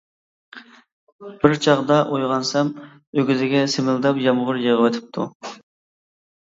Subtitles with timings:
[1.43, 2.73] بىر چاغدا ئويغانسام،
[3.21, 5.33] ئۆگزىگە سىمىلداپ يامغۇر يېغىۋېتىپتۇ.